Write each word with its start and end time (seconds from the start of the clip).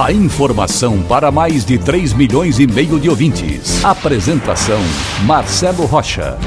A 0.00 0.10
informação 0.10 1.02
para 1.02 1.30
mais 1.30 1.66
de 1.66 1.78
3 1.78 2.14
milhões 2.14 2.58
e 2.58 2.66
meio 2.66 2.98
de 2.98 3.10
ouvintes. 3.10 3.84
Apresentação 3.84 4.80
Marcelo 5.26 5.84
Rocha. 5.84 6.38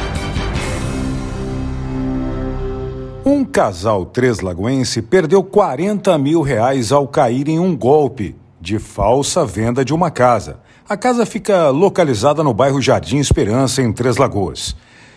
Um 3.23 3.45
casal 3.45 4.03
treslagoense 4.03 5.01
perdeu 5.01 5.43
40 5.43 6.17
mil 6.17 6.41
reais 6.41 6.91
ao 6.91 7.07
cair 7.07 7.47
em 7.47 7.59
um 7.59 7.77
golpe 7.77 8.35
de 8.59 8.79
falsa 8.79 9.45
venda 9.45 9.85
de 9.85 9.93
uma 9.93 10.09
casa. 10.09 10.59
A 10.89 10.97
casa 10.97 11.23
fica 11.25 11.69
localizada 11.69 12.43
no 12.43 12.53
bairro 12.53 12.81
Jardim 12.81 13.17
Esperança, 13.17 13.81
em 13.81 13.93
Três 13.93 14.17
Lagoas. 14.17 14.75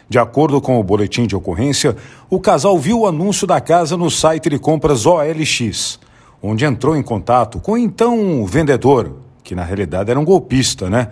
De 0.08 0.19
acordo 0.19 0.60
com 0.60 0.78
o 0.78 0.84
boletim 0.84 1.27
de 1.27 1.34
ocorrência, 1.34 1.97
o 2.30 2.38
casal 2.38 2.78
viu 2.78 3.00
o 3.00 3.06
anúncio 3.06 3.47
da 3.47 3.60
casa 3.60 3.97
no 3.97 4.10
site 4.10 4.50
de 4.50 4.58
compras 4.58 5.06
OLX, 5.06 5.98
onde 6.42 6.65
entrou 6.65 6.97
em 6.97 7.02
contato 7.02 7.60
com 7.60 7.77
então 7.77 8.45
vendedor, 8.47 9.16
que 9.42 9.55
na 9.55 9.65
realidade 9.65 10.10
era 10.10 10.19
um 10.19 10.24
golpista, 10.24 10.88
né? 10.88 11.09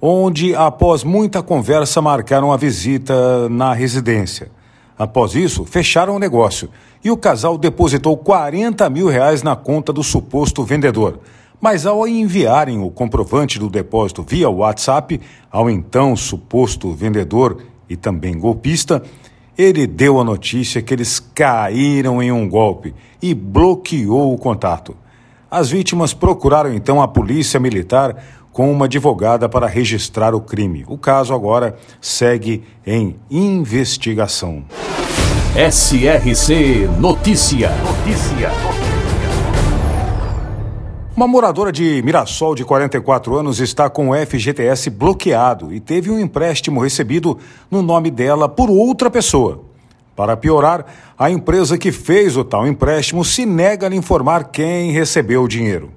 Onde, 0.00 0.54
após 0.54 1.02
muita 1.02 1.42
conversa, 1.42 2.00
marcaram 2.00 2.52
a 2.52 2.56
visita 2.56 3.48
na 3.48 3.72
residência. 3.72 4.50
Após 4.96 5.34
isso, 5.34 5.64
fecharam 5.64 6.16
o 6.16 6.18
negócio 6.18 6.68
e 7.02 7.10
o 7.10 7.16
casal 7.16 7.56
depositou 7.56 8.16
40 8.16 8.88
mil 8.90 9.08
reais 9.08 9.42
na 9.42 9.54
conta 9.54 9.92
do 9.92 10.02
suposto 10.02 10.64
vendedor. 10.64 11.20
Mas 11.60 11.86
ao 11.86 12.06
enviarem 12.06 12.80
o 12.80 12.90
comprovante 12.90 13.58
do 13.58 13.68
depósito 13.68 14.24
via 14.26 14.48
WhatsApp 14.48 15.20
ao 15.50 15.68
então 15.68 16.14
suposto 16.14 16.92
vendedor 16.92 17.62
e 17.88 17.96
também 17.96 18.38
golpista, 18.38 19.02
ele 19.58 19.88
deu 19.88 20.20
a 20.20 20.24
notícia 20.24 20.80
que 20.80 20.94
eles 20.94 21.18
caíram 21.18 22.22
em 22.22 22.30
um 22.30 22.48
golpe 22.48 22.94
e 23.20 23.34
bloqueou 23.34 24.32
o 24.32 24.38
contato. 24.38 24.96
As 25.50 25.68
vítimas 25.68 26.14
procuraram 26.14 26.72
então 26.72 27.02
a 27.02 27.08
polícia 27.08 27.58
militar 27.58 28.16
com 28.52 28.70
uma 28.70 28.84
advogada 28.84 29.48
para 29.48 29.66
registrar 29.66 30.34
o 30.34 30.40
crime. 30.40 30.84
O 30.86 30.96
caso 30.96 31.34
agora 31.34 31.76
segue 32.00 32.62
em 32.86 33.16
investigação. 33.30 34.64
SRC 35.56 36.88
Notícia. 36.98 37.70
Notícia. 37.70 38.97
Uma 41.18 41.26
moradora 41.26 41.72
de 41.72 42.00
Mirassol 42.04 42.54
de 42.54 42.64
44 42.64 43.36
anos 43.36 43.58
está 43.58 43.90
com 43.90 44.10
o 44.10 44.14
FGTS 44.14 44.88
bloqueado 44.88 45.74
e 45.74 45.80
teve 45.80 46.12
um 46.12 46.20
empréstimo 46.20 46.80
recebido 46.80 47.36
no 47.68 47.82
nome 47.82 48.08
dela 48.08 48.48
por 48.48 48.70
outra 48.70 49.10
pessoa. 49.10 49.64
Para 50.14 50.36
piorar, 50.36 50.86
a 51.18 51.28
empresa 51.28 51.76
que 51.76 51.90
fez 51.90 52.36
o 52.36 52.44
tal 52.44 52.68
empréstimo 52.68 53.24
se 53.24 53.44
nega 53.44 53.88
a 53.88 53.96
informar 53.96 54.44
quem 54.52 54.92
recebeu 54.92 55.42
o 55.42 55.48
dinheiro. 55.48 55.90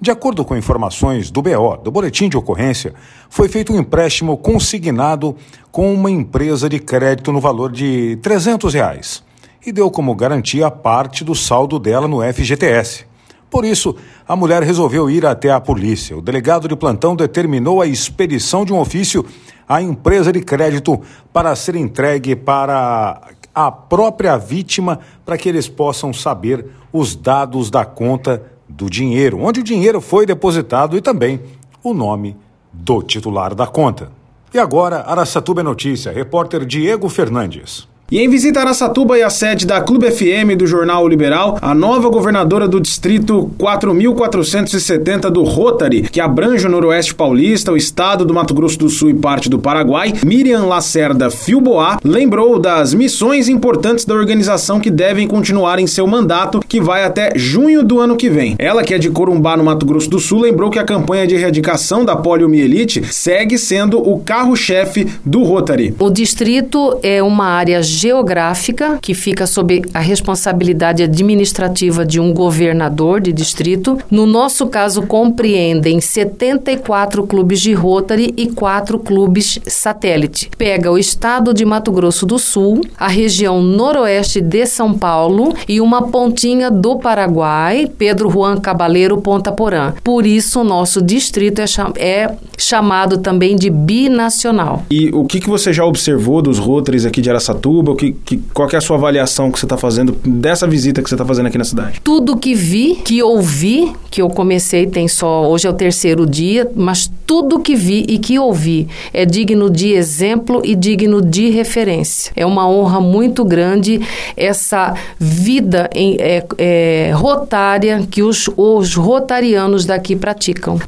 De 0.00 0.10
acordo 0.10 0.42
com 0.42 0.56
informações 0.56 1.30
do 1.30 1.42
BO, 1.42 1.76
do 1.76 1.90
Boletim 1.90 2.30
de 2.30 2.38
Ocorrência, 2.38 2.94
foi 3.28 3.50
feito 3.50 3.74
um 3.74 3.78
empréstimo 3.78 4.38
consignado 4.38 5.36
com 5.70 5.92
uma 5.92 6.10
empresa 6.10 6.66
de 6.66 6.78
crédito 6.78 7.30
no 7.30 7.42
valor 7.42 7.70
de 7.70 8.18
300 8.22 8.72
reais 8.72 9.22
e 9.66 9.70
deu 9.70 9.90
como 9.90 10.14
garantia 10.14 10.70
parte 10.70 11.22
do 11.22 11.34
saldo 11.34 11.78
dela 11.78 12.08
no 12.08 12.22
FGTS. 12.22 13.15
Por 13.50 13.64
isso, 13.64 13.94
a 14.26 14.34
mulher 14.34 14.62
resolveu 14.62 15.08
ir 15.08 15.24
até 15.24 15.50
a 15.50 15.60
polícia. 15.60 16.16
O 16.16 16.22
delegado 16.22 16.68
de 16.68 16.76
plantão 16.76 17.14
determinou 17.14 17.80
a 17.80 17.86
expedição 17.86 18.64
de 18.64 18.72
um 18.72 18.78
ofício 18.78 19.24
à 19.68 19.80
empresa 19.80 20.32
de 20.32 20.40
crédito 20.40 21.00
para 21.32 21.54
ser 21.54 21.76
entregue 21.76 22.34
para 22.34 23.20
a 23.54 23.70
própria 23.70 24.36
vítima 24.36 25.00
para 25.24 25.38
que 25.38 25.48
eles 25.48 25.68
possam 25.68 26.12
saber 26.12 26.66
os 26.92 27.16
dados 27.16 27.70
da 27.70 27.84
conta 27.84 28.42
do 28.68 28.90
dinheiro, 28.90 29.40
onde 29.40 29.60
o 29.60 29.64
dinheiro 29.64 30.00
foi 30.00 30.26
depositado 30.26 30.96
e 30.96 31.00
também 31.00 31.40
o 31.82 31.94
nome 31.94 32.36
do 32.72 33.02
titular 33.02 33.54
da 33.54 33.66
conta. 33.66 34.10
E 34.52 34.58
agora, 34.58 35.02
Araçatuba 35.06 35.60
é 35.60 35.64
Notícia, 35.64 36.12
repórter 36.12 36.64
Diego 36.64 37.08
Fernandes. 37.08 37.88
E 38.08 38.20
em 38.20 38.28
visita 38.28 38.60
a 38.60 38.62
Araçatuba 38.62 39.18
e 39.18 39.22
a 39.24 39.28
sede 39.28 39.66
da 39.66 39.80
Clube 39.80 40.08
FM 40.08 40.56
do 40.56 40.64
Jornal 40.64 41.08
Liberal, 41.08 41.58
a 41.60 41.74
nova 41.74 42.08
governadora 42.08 42.68
do 42.68 42.78
distrito 42.78 43.50
4470 43.58 45.28
do 45.28 45.42
Rotary, 45.42 46.02
que 46.02 46.20
abrange 46.20 46.64
o 46.64 46.70
noroeste 46.70 47.12
paulista, 47.12 47.72
o 47.72 47.76
estado 47.76 48.24
do 48.24 48.32
Mato 48.32 48.54
Grosso 48.54 48.78
do 48.78 48.88
Sul 48.88 49.10
e 49.10 49.14
parte 49.14 49.50
do 49.50 49.58
Paraguai, 49.58 50.12
Miriam 50.24 50.66
Lacerda 50.66 51.32
Filboá, 51.32 51.98
lembrou 52.04 52.60
das 52.60 52.94
missões 52.94 53.48
importantes 53.48 54.04
da 54.04 54.14
organização 54.14 54.78
que 54.78 54.90
devem 54.90 55.26
continuar 55.26 55.80
em 55.80 55.86
seu 55.88 56.06
mandato, 56.06 56.60
que 56.60 56.80
vai 56.80 57.02
até 57.02 57.32
junho 57.34 57.82
do 57.82 57.98
ano 57.98 58.16
que 58.16 58.30
vem. 58.30 58.54
Ela, 58.56 58.84
que 58.84 58.94
é 58.94 58.98
de 58.98 59.10
Corumbá, 59.10 59.56
no 59.56 59.64
Mato 59.64 59.84
Grosso 59.84 60.08
do 60.08 60.20
Sul, 60.20 60.42
lembrou 60.42 60.70
que 60.70 60.78
a 60.78 60.84
campanha 60.84 61.26
de 61.26 61.34
erradicação 61.34 62.04
da 62.04 62.14
poliomielite 62.14 63.02
segue 63.12 63.58
sendo 63.58 63.98
o 63.98 64.20
carro-chefe 64.20 65.08
do 65.24 65.42
Rotary. 65.42 65.92
O 65.98 66.08
distrito 66.08 67.00
é 67.02 67.20
uma 67.20 67.46
área 67.46 67.82
geográfica, 67.96 68.98
que 69.00 69.14
fica 69.14 69.46
sob 69.46 69.82
a 69.94 70.00
responsabilidade 70.00 71.02
administrativa 71.02 72.04
de 72.04 72.20
um 72.20 72.32
governador 72.32 73.20
de 73.20 73.32
distrito. 73.32 73.98
No 74.10 74.26
nosso 74.26 74.66
caso, 74.66 75.02
compreendem 75.02 76.00
74 76.00 77.26
clubes 77.26 77.60
de 77.60 77.72
Rotary 77.72 78.32
e 78.36 78.48
quatro 78.48 78.98
clubes 78.98 79.58
satélite. 79.66 80.50
Pega 80.56 80.90
o 80.90 80.98
estado 80.98 81.54
de 81.54 81.64
Mato 81.64 81.90
Grosso 81.90 82.26
do 82.26 82.38
Sul, 82.38 82.82
a 82.98 83.08
região 83.08 83.62
noroeste 83.62 84.40
de 84.40 84.66
São 84.66 84.94
Paulo 84.94 85.54
e 85.68 85.80
uma 85.80 86.02
pontinha 86.08 86.70
do 86.70 86.96
Paraguai, 86.96 87.90
Pedro 87.98 88.30
Juan 88.30 88.58
Cabaleiro 88.58 89.20
Ponta 89.20 89.50
Porã. 89.50 89.94
Por 90.04 90.26
isso, 90.26 90.60
o 90.60 90.64
nosso 90.64 91.00
distrito 91.00 91.60
é, 91.60 91.66
cham 91.66 91.92
é 91.96 92.34
chamado 92.58 93.18
também 93.18 93.56
de 93.56 93.70
binacional. 93.70 94.84
E 94.90 95.10
o 95.12 95.24
que, 95.24 95.40
que 95.40 95.48
você 95.48 95.72
já 95.72 95.84
observou 95.84 96.42
dos 96.42 96.58
Rotaries 96.58 97.04
aqui 97.04 97.20
de 97.20 97.30
Araçatuba? 97.30 97.85
Que, 97.94 98.12
que, 98.12 98.38
qual 98.52 98.68
que 98.68 98.74
é 98.74 98.78
a 98.78 98.82
sua 98.82 98.96
avaliação 98.96 99.50
que 99.50 99.58
você 99.58 99.66
está 99.66 99.76
fazendo 99.76 100.16
dessa 100.24 100.66
visita 100.66 101.02
que 101.02 101.08
você 101.08 101.14
está 101.14 101.24
fazendo 101.24 101.46
aqui 101.46 101.58
na 101.58 101.64
cidade? 101.64 102.00
Tudo 102.02 102.36
que 102.36 102.54
vi, 102.54 102.96
que 103.04 103.22
ouvi, 103.22 103.92
que 104.10 104.20
eu 104.22 104.28
comecei, 104.28 104.86
tem 104.86 105.06
só. 105.08 105.48
Hoje 105.48 105.66
é 105.66 105.70
o 105.70 105.74
terceiro 105.74 106.26
dia, 106.26 106.70
mas 106.74 107.10
tudo 107.26 107.58
que 107.58 107.74
vi 107.74 108.04
e 108.08 108.18
que 108.18 108.38
ouvi 108.38 108.88
é 109.12 109.26
digno 109.26 109.68
de 109.68 109.92
exemplo 109.92 110.62
e 110.64 110.74
digno 110.74 111.20
de 111.20 111.50
referência. 111.50 112.32
É 112.36 112.46
uma 112.46 112.68
honra 112.68 113.00
muito 113.00 113.44
grande 113.44 114.00
essa 114.36 114.94
vida 115.18 115.90
em, 115.94 116.16
é, 116.20 116.46
é, 116.56 117.12
rotária 117.14 118.06
que 118.10 118.22
os, 118.22 118.48
os 118.56 118.94
rotarianos 118.94 119.84
daqui 119.84 120.14
praticam. 120.14 120.78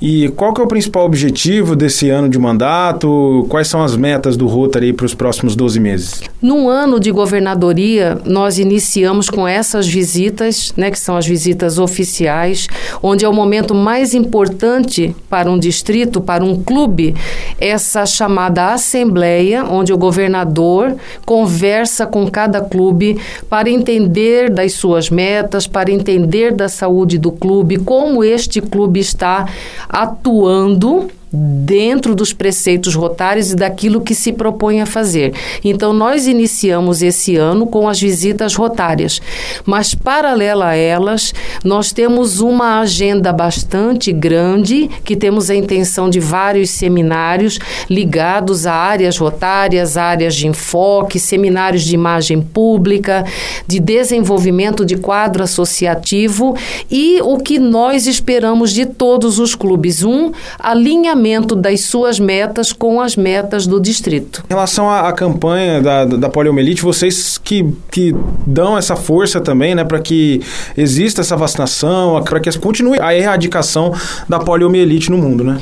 E 0.00 0.28
qual 0.30 0.54
que 0.54 0.60
é 0.60 0.64
o 0.64 0.68
principal 0.68 1.04
objetivo 1.04 1.74
desse 1.74 2.08
ano 2.08 2.28
de 2.28 2.38
mandato? 2.38 3.46
Quais 3.48 3.68
são 3.68 3.82
as 3.82 3.96
metas 3.96 4.36
do 4.36 4.46
Rotary 4.46 4.92
para 4.92 5.06
os 5.06 5.14
próximos 5.14 5.56
12 5.56 5.80
meses? 5.80 6.22
Num 6.48 6.66
ano 6.66 6.98
de 6.98 7.12
governadoria, 7.12 8.18
nós 8.24 8.58
iniciamos 8.58 9.28
com 9.28 9.46
essas 9.46 9.86
visitas, 9.86 10.72
né, 10.74 10.90
que 10.90 10.98
são 10.98 11.14
as 11.14 11.26
visitas 11.26 11.78
oficiais, 11.78 12.68
onde 13.02 13.22
é 13.22 13.28
o 13.28 13.34
momento 13.34 13.74
mais 13.74 14.14
importante 14.14 15.14
para 15.28 15.50
um 15.50 15.58
distrito, 15.58 16.22
para 16.22 16.42
um 16.42 16.62
clube, 16.62 17.14
essa 17.60 18.06
chamada 18.06 18.72
assembleia, 18.72 19.62
onde 19.62 19.92
o 19.92 19.98
governador 19.98 20.96
conversa 21.26 22.06
com 22.06 22.26
cada 22.30 22.62
clube 22.62 23.20
para 23.50 23.68
entender 23.68 24.48
das 24.48 24.72
suas 24.72 25.10
metas, 25.10 25.66
para 25.66 25.90
entender 25.90 26.54
da 26.54 26.70
saúde 26.70 27.18
do 27.18 27.30
clube, 27.30 27.76
como 27.76 28.24
este 28.24 28.62
clube 28.62 29.00
está 29.00 29.46
atuando 29.86 31.10
dentro 31.32 32.14
dos 32.14 32.32
preceitos 32.32 32.94
rotários 32.94 33.52
e 33.52 33.56
daquilo 33.56 34.00
que 34.00 34.14
se 34.14 34.32
propõe 34.32 34.80
a 34.80 34.86
fazer. 34.86 35.34
Então, 35.64 35.92
nós 35.92 36.26
iniciamos 36.26 37.02
esse 37.02 37.36
ano 37.36 37.66
com 37.66 37.88
as 37.88 38.00
visitas 38.00 38.54
rotárias, 38.54 39.20
mas, 39.64 39.94
paralela 39.94 40.68
a 40.68 40.74
elas, 40.74 41.34
nós 41.64 41.92
temos 41.92 42.40
uma 42.40 42.80
agenda 42.80 43.32
bastante 43.32 44.12
grande, 44.12 44.88
que 45.04 45.16
temos 45.16 45.50
a 45.50 45.54
intenção 45.54 46.08
de 46.08 46.20
vários 46.20 46.70
seminários 46.70 47.58
ligados 47.88 48.66
a 48.66 48.74
áreas 48.74 49.16
rotárias, 49.16 49.96
áreas 49.96 50.34
de 50.34 50.46
enfoque, 50.46 51.18
seminários 51.18 51.82
de 51.82 51.94
imagem 51.94 52.40
pública, 52.40 53.24
de 53.66 53.80
desenvolvimento 53.80 54.84
de 54.84 54.96
quadro 54.96 55.42
associativo 55.42 56.56
e 56.90 57.20
o 57.22 57.38
que 57.38 57.58
nós 57.58 58.06
esperamos 58.06 58.72
de 58.72 58.86
todos 58.86 59.38
os 59.38 59.54
clubes. 59.54 60.02
Um, 60.02 60.32
alinhamento 60.58 61.54
das 61.54 61.82
suas 61.82 62.18
metas 62.18 62.72
com 62.72 63.00
as 63.00 63.16
metas 63.16 63.66
do 63.66 63.80
distrito. 63.80 64.44
Em 64.48 64.54
relação 64.54 64.90
à, 64.90 65.12
campanha 65.12 65.80
da, 65.80 66.04
da 66.04 66.28
poliomielite, 66.28 66.82
vocês 66.82 67.38
que, 67.38 67.66
que 67.90 68.14
dão 68.46 68.76
essa 68.76 68.96
força 68.96 69.40
também, 69.40 69.74
né, 69.74 69.84
para 69.84 70.00
que 70.00 70.40
exista 70.76 71.20
essa 71.20 71.36
vacinação, 71.48 72.22
para 72.22 72.38
que 72.38 72.58
continue 72.58 73.00
a 73.00 73.14
erradicação 73.14 73.92
da 74.28 74.38
poliomielite 74.38 75.10
no 75.10 75.18
mundo, 75.18 75.42
né? 75.42 75.60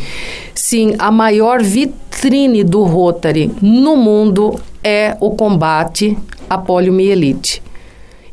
Sim, 0.55 0.97
a 0.99 1.11
maior 1.11 1.63
vitrine 1.63 2.65
do 2.65 2.83
Rotary 2.83 3.51
no 3.63 3.97
mundo 3.97 4.59
é 4.83 5.17
o 5.21 5.31
combate 5.31 6.17
à 6.51 6.59
poliomielite 6.59 7.63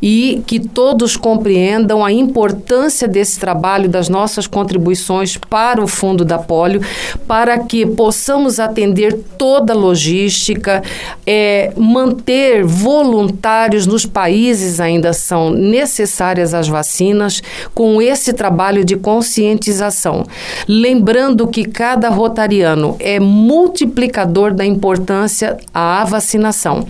e 0.04 0.44
que 0.46 0.60
todos 0.60 1.16
compreendam 1.16 2.04
a 2.04 2.12
importância 2.12 3.08
desse 3.08 3.40
trabalho, 3.40 3.88
das 3.88 4.10
nossas 4.10 4.46
contribuições 4.46 5.38
para 5.38 5.82
o 5.82 5.88
Fundo 5.88 6.26
da 6.26 6.38
Polio, 6.38 6.82
para 7.26 7.58
que 7.60 7.86
possamos 7.86 8.60
atender 8.60 9.18
toda 9.38 9.72
a 9.72 9.76
logística, 9.76 10.84
é, 11.26 11.72
manter 11.78 12.66
voluntários 12.66 13.88
nos 13.88 14.06
países 14.06 14.82
ainda 14.82 15.14
são 15.14 15.52
necessárias 15.52 16.54
as 16.54 16.68
vacinas, 16.68 17.42
com 17.74 18.02
esse 18.02 18.34
trabalho 18.34 18.84
de 18.84 18.98
conscientização. 18.98 20.26
Lembrando 20.68 21.48
que 21.48 21.64
cada 21.64 22.10
rotariano 22.10 22.98
é 23.00 23.22
multiplicador 23.22 24.54
da 24.54 24.66
importância 24.66 25.56
à 25.74 26.04
vacinação. 26.04 26.86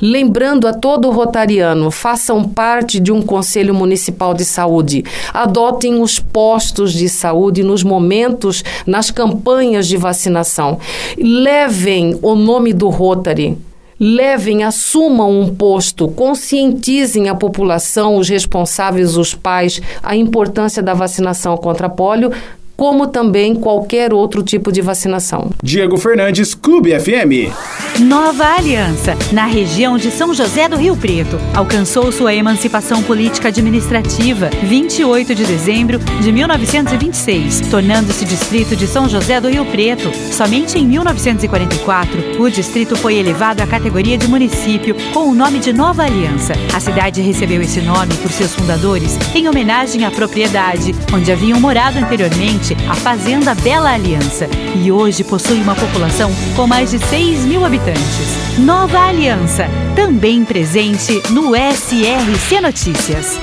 Lembrando 0.00 0.66
a 0.68 0.72
todo 0.72 1.10
rotariano, 1.10 1.90
façam 1.90 2.35
parte 2.44 2.98
de 3.00 3.12
um 3.12 3.22
Conselho 3.22 3.74
Municipal 3.74 4.34
de 4.34 4.44
Saúde. 4.44 5.04
Adotem 5.32 6.00
os 6.00 6.18
postos 6.18 6.92
de 6.92 7.08
saúde 7.08 7.62
nos 7.62 7.82
momentos, 7.82 8.62
nas 8.86 9.10
campanhas 9.10 9.86
de 9.86 9.96
vacinação. 9.96 10.78
Levem 11.16 12.18
o 12.22 12.34
nome 12.34 12.72
do 12.72 12.88
Rotary 12.88 13.56
levem, 13.98 14.62
assumam 14.62 15.40
um 15.40 15.54
posto, 15.54 16.08
conscientizem 16.08 17.28
a 17.28 17.34
população, 17.34 18.16
os 18.16 18.28
responsáveis, 18.28 19.16
os 19.16 19.34
pais, 19.34 19.80
a 20.02 20.14
importância 20.14 20.82
da 20.82 20.92
vacinação 20.92 21.56
contra 21.56 21.86
a 21.86 21.90
polio, 21.90 22.30
como 22.76 23.06
também 23.06 23.54
qualquer 23.54 24.12
outro 24.12 24.42
tipo 24.42 24.70
de 24.70 24.82
vacinação. 24.82 25.50
Diego 25.62 25.96
Fernandes, 25.96 26.54
Clube 26.54 26.98
FM. 26.98 27.50
Nova 28.00 28.44
Aliança, 28.44 29.16
na 29.32 29.46
região 29.46 29.96
de 29.96 30.10
São 30.10 30.34
José 30.34 30.68
do 30.68 30.76
Rio 30.76 30.94
Preto, 30.96 31.38
alcançou 31.54 32.12
sua 32.12 32.34
emancipação 32.34 33.02
política 33.02 33.48
administrativa 33.48 34.50
28 34.62 35.34
de 35.34 35.44
dezembro 35.44 35.98
de 35.98 36.30
1926, 36.30 37.62
tornando-se 37.70 38.24
distrito 38.24 38.76
de 38.76 38.86
São 38.86 39.08
José 39.08 39.40
do 39.40 39.48
Rio 39.48 39.64
Preto. 39.64 40.12
Somente 40.30 40.78
em 40.78 40.86
1944, 40.86 42.42
o 42.42 42.50
distrito 42.50 42.96
foi 42.96 43.14
elevado 43.14 43.62
à 43.62 43.66
categoria 43.66 44.18
de 44.18 44.28
município 44.28 44.94
com 45.14 45.30
o 45.30 45.34
nome 45.34 45.58
de 45.58 45.72
Nova 45.72 46.02
Aliança. 46.02 46.52
A 46.74 46.80
cidade 46.80 47.22
recebeu 47.22 47.62
esse 47.62 47.80
nome 47.80 48.14
por 48.16 48.30
seus 48.30 48.54
fundadores 48.54 49.16
em 49.34 49.48
homenagem 49.48 50.04
à 50.04 50.10
propriedade 50.10 50.94
onde 51.14 51.32
haviam 51.32 51.58
morado 51.58 51.98
anteriormente 51.98 52.65
a 52.74 52.94
Fazenda 52.94 53.54
Bela 53.54 53.92
Aliança 53.92 54.48
e 54.74 54.90
hoje 54.90 55.22
possui 55.22 55.60
uma 55.60 55.76
população 55.76 56.30
com 56.56 56.66
mais 56.66 56.90
de 56.90 56.98
6 56.98 57.44
mil 57.44 57.64
habitantes. 57.64 58.58
Nova 58.58 58.98
Aliança, 58.98 59.66
também 59.94 60.44
presente 60.44 61.22
no 61.30 61.54
SRC 61.54 62.60
Notícias. 62.60 63.38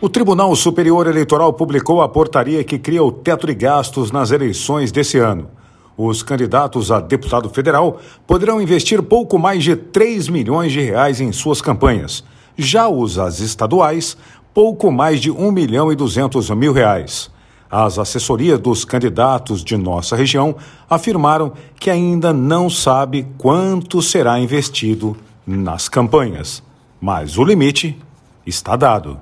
O 0.00 0.08
Tribunal 0.08 0.54
Superior 0.56 1.06
Eleitoral 1.06 1.52
publicou 1.52 2.00
a 2.00 2.08
portaria 2.08 2.64
que 2.64 2.78
cria 2.78 3.02
o 3.02 3.12
teto 3.12 3.46
de 3.46 3.54
gastos 3.54 4.10
nas 4.10 4.30
eleições 4.30 4.90
desse 4.90 5.18
ano. 5.18 5.50
Os 5.96 6.22
candidatos 6.22 6.90
a 6.90 7.00
deputado 7.00 7.50
federal 7.50 8.00
poderão 8.26 8.60
investir 8.60 9.02
pouco 9.02 9.38
mais 9.38 9.62
de 9.62 9.76
3 9.76 10.28
milhões 10.28 10.72
de 10.72 10.80
reais 10.80 11.20
em 11.20 11.30
suas 11.32 11.60
campanhas. 11.60 12.24
Já 12.56 12.88
os 12.88 13.18
as 13.18 13.40
estaduais, 13.40 14.16
pouco 14.54 14.90
mais 14.90 15.20
de 15.20 15.30
1 15.30 15.52
milhão 15.52 15.92
e 15.92 15.96
200 15.96 16.48
mil 16.50 16.72
reais. 16.72 17.33
As 17.76 17.98
assessorias 17.98 18.60
dos 18.60 18.84
candidatos 18.84 19.64
de 19.64 19.76
nossa 19.76 20.14
região 20.14 20.54
afirmaram 20.88 21.52
que 21.74 21.90
ainda 21.90 22.32
não 22.32 22.70
sabe 22.70 23.26
quanto 23.36 24.00
será 24.00 24.38
investido 24.38 25.16
nas 25.44 25.88
campanhas, 25.88 26.62
mas 27.00 27.36
o 27.36 27.42
limite 27.42 28.00
está 28.46 28.76
dado. 28.76 29.18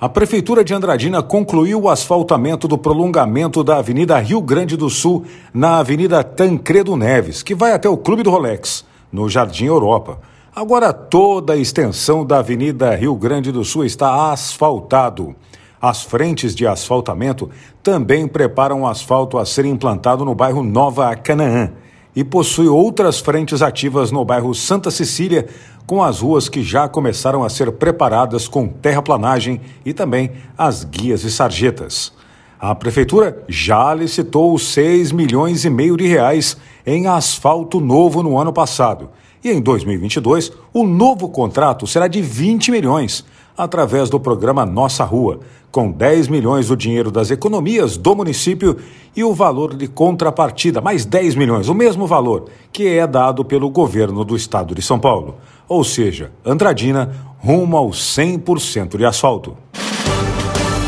A 0.00 0.08
Prefeitura 0.08 0.64
de 0.64 0.72
Andradina 0.72 1.22
concluiu 1.22 1.82
o 1.82 1.90
asfaltamento 1.90 2.66
do 2.66 2.78
prolongamento 2.78 3.62
da 3.62 3.76
Avenida 3.76 4.18
Rio 4.18 4.40
Grande 4.40 4.78
do 4.78 4.88
Sul 4.88 5.26
na 5.52 5.76
Avenida 5.76 6.24
Tancredo 6.24 6.96
Neves, 6.96 7.42
que 7.42 7.54
vai 7.54 7.74
até 7.74 7.86
o 7.86 7.98
Clube 7.98 8.22
do 8.22 8.30
Rolex, 8.30 8.82
no 9.12 9.28
Jardim 9.28 9.66
Europa. 9.66 10.18
Agora 10.56 10.90
toda 10.90 11.52
a 11.52 11.56
extensão 11.58 12.24
da 12.24 12.38
Avenida 12.38 12.94
Rio 12.96 13.14
Grande 13.14 13.52
do 13.52 13.62
Sul 13.62 13.84
está 13.84 14.32
asfaltado. 14.32 15.36
As 15.80 16.02
frentes 16.02 16.54
de 16.54 16.66
asfaltamento 16.66 17.48
também 17.82 18.28
preparam 18.28 18.82
o 18.82 18.86
asfalto 18.86 19.38
a 19.38 19.46
ser 19.46 19.64
implantado 19.64 20.24
no 20.24 20.34
bairro 20.34 20.62
Nova 20.62 21.14
Canaã 21.16 21.72
e 22.14 22.22
possui 22.22 22.68
outras 22.68 23.20
frentes 23.20 23.62
ativas 23.62 24.10
no 24.10 24.24
bairro 24.24 24.54
Santa 24.54 24.90
Cecília, 24.90 25.46
com 25.86 26.02
as 26.02 26.20
ruas 26.20 26.48
que 26.48 26.62
já 26.62 26.88
começaram 26.88 27.42
a 27.42 27.48
ser 27.48 27.72
preparadas 27.72 28.46
com 28.46 28.68
terraplanagem 28.68 29.60
e 29.84 29.94
também 29.94 30.32
as 30.56 30.84
guias 30.84 31.24
e 31.24 31.30
sarjetas. 31.30 32.12
A 32.58 32.74
prefeitura 32.74 33.42
já 33.48 33.94
licitou 33.94 34.58
6 34.58 35.12
milhões 35.12 35.64
e 35.64 35.70
meio 35.70 35.96
de 35.96 36.06
reais 36.06 36.58
em 36.86 37.06
asfalto 37.06 37.80
novo 37.80 38.22
no 38.22 38.36
ano 38.36 38.52
passado. 38.52 39.08
E 39.42 39.50
em 39.50 39.62
2022, 39.62 40.52
o 40.74 40.84
novo 40.84 41.30
contrato 41.30 41.86
será 41.86 42.06
de 42.06 42.20
20 42.20 42.70
milhões, 42.70 43.24
através 43.56 44.08
do 44.08 44.18
programa 44.18 44.64
Nossa 44.64 45.04
Rua, 45.04 45.40
com 45.70 45.90
10 45.90 46.28
milhões 46.28 46.68
do 46.68 46.76
dinheiro 46.76 47.10
das 47.10 47.30
economias 47.30 47.96
do 47.96 48.14
município 48.14 48.76
e 49.14 49.22
o 49.22 49.32
valor 49.32 49.74
de 49.74 49.86
contrapartida, 49.86 50.80
mais 50.80 51.04
10 51.04 51.34
milhões, 51.36 51.68
o 51.68 51.74
mesmo 51.74 52.06
valor 52.06 52.46
que 52.72 52.88
é 52.88 53.06
dado 53.06 53.44
pelo 53.44 53.70
governo 53.70 54.24
do 54.24 54.36
estado 54.36 54.74
de 54.74 54.82
São 54.82 54.98
Paulo. 54.98 55.36
Ou 55.68 55.84
seja, 55.84 56.32
Andradina 56.44 57.14
rumo 57.38 57.76
ao 57.76 57.90
100% 57.90 58.96
de 58.96 59.04
asfalto. 59.04 59.56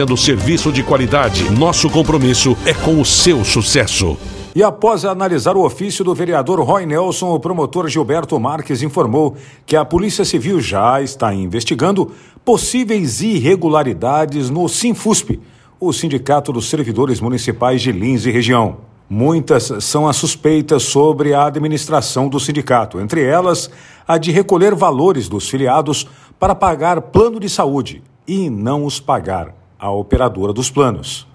oferecendo 0.00 0.16
serviço 0.16 0.72
de 0.72 0.82
qualidade. 0.82 1.50
Nosso 1.50 1.90
compromisso 1.90 2.56
é 2.64 2.72
com 2.72 3.00
o 3.00 3.04
seu 3.04 3.44
sucesso. 3.44 4.16
E 4.54 4.62
após 4.62 5.04
analisar 5.04 5.56
o 5.56 5.64
ofício 5.64 6.04
do 6.04 6.14
vereador 6.14 6.60
Roy 6.60 6.86
Nelson, 6.86 7.34
o 7.34 7.40
promotor 7.40 7.88
Gilberto 7.88 8.38
Marques 8.40 8.82
informou 8.82 9.36
que 9.64 9.76
a 9.76 9.84
Polícia 9.84 10.24
Civil 10.24 10.60
já 10.60 11.00
está 11.02 11.32
investigando 11.34 12.10
possíveis 12.44 13.20
irregularidades 13.20 14.50
no 14.50 14.68
Sinfusp, 14.68 15.38
o 15.78 15.92
Sindicato 15.92 16.52
dos 16.52 16.68
Servidores 16.68 17.20
Municipais 17.20 17.80
de 17.80 17.92
Lins 17.92 18.26
e 18.26 18.30
Região. 18.30 18.78
Muitas 19.08 19.70
são 19.80 20.08
as 20.08 20.16
suspeitas 20.16 20.82
sobre 20.84 21.34
a 21.34 21.46
administração 21.46 22.28
do 22.28 22.38
sindicato, 22.38 23.00
entre 23.00 23.22
elas 23.22 23.70
a 24.06 24.18
de 24.18 24.30
recolher 24.30 24.74
valores 24.74 25.28
dos 25.28 25.48
filiados 25.48 26.06
para 26.38 26.54
pagar 26.54 27.00
plano 27.00 27.40
de 27.40 27.48
saúde 27.48 28.02
e 28.26 28.48
não 28.48 28.84
os 28.84 29.00
pagar 29.00 29.59
a 29.80 29.90
operadora 29.90 30.52
dos 30.52 30.70
planos. 30.70 31.26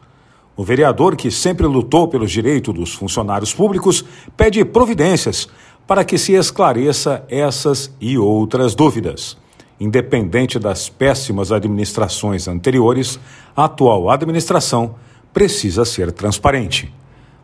O 0.56 0.64
vereador, 0.64 1.16
que 1.16 1.30
sempre 1.30 1.66
lutou 1.66 2.08
pelos 2.08 2.32
direitos 2.32 2.74
dos 2.74 2.94
funcionários 2.94 3.54
públicos, 3.54 4.06
pede 4.38 4.64
providências 4.64 5.50
para 5.86 6.06
que 6.06 6.18
se 6.18 6.34
esclareça 6.34 7.26
essas 7.30 7.94
e 8.00 8.18
outras 8.18 8.74
dúvidas. 8.74 9.38
Independente 9.80 10.58
das 10.58 10.88
péssimas 10.88 11.52
administrações 11.52 12.48
anteriores, 12.48 13.20
a 13.56 13.66
atual 13.66 14.10
administração 14.10 14.96
precisa 15.34 15.84
ser 15.84 16.12
transparente. 16.14 16.94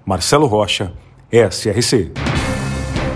Marcelo 0.05 0.47
Rocha, 0.47 0.93
SRC. 1.29 2.11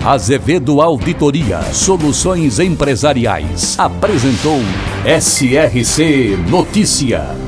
Azevedo 0.05 0.81
Auditoria 0.81 1.63
Soluções 1.73 2.59
Empresariais 2.59 3.79
apresentou 3.79 4.59
SRC 5.03 6.37
Notícia. 6.49 7.44